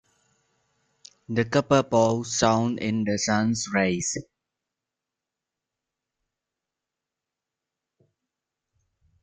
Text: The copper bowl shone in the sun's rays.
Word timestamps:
The 1.29 1.45
copper 1.45 1.83
bowl 1.83 2.23
shone 2.23 2.79
in 2.79 3.03
the 3.03 3.19
sun's 3.19 3.67
rays. 3.71 4.17